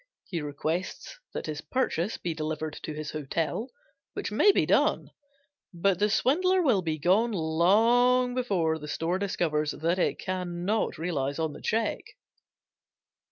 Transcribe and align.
He 0.25 0.41
requests 0.41 1.19
that 1.31 1.45
his 1.45 1.61
purchase 1.61 2.17
be 2.17 2.33
delivered 2.33 2.73
to 2.81 2.93
his 2.95 3.11
hotel, 3.11 3.69
which 4.13 4.31
may 4.31 4.51
be 4.51 4.65
done, 4.65 5.11
but 5.71 5.99
the 5.99 6.09
swindler 6.09 6.63
will 6.63 6.81
be 6.81 6.97
gone 6.97 7.31
long 7.33 8.33
before 8.33 8.79
the 8.79 8.87
store 8.87 9.19
discovers 9.19 9.69
that 9.73 9.99
it 9.99 10.17
can 10.17 10.65
not 10.65 10.97
realize 10.97 11.37
on 11.37 11.53
the 11.53 11.61
check. 11.61 12.01